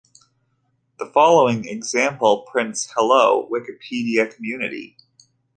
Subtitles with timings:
[0.97, 4.97] The following example prints Hello Wikipedia Community!